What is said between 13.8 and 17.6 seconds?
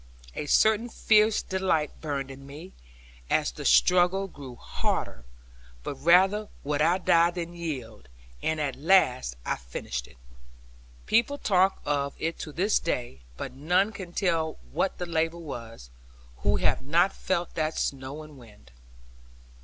can tell what the labour was, who have not felt